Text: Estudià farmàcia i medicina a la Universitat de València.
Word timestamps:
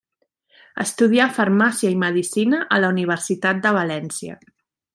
Estudià 0.83 1.27
farmàcia 1.35 1.91
i 1.97 1.99
medicina 2.05 2.63
a 2.77 2.81
la 2.85 2.91
Universitat 2.97 3.61
de 3.67 3.75
València. 3.79 4.39